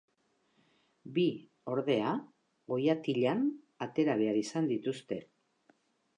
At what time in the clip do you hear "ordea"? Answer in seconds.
1.73-2.13